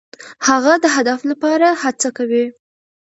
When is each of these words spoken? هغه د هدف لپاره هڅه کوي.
هغه 0.47 0.73
د 0.83 0.85
هدف 0.95 1.19
لپاره 1.31 1.67
هڅه 1.81 2.09
کوي. 2.17 2.45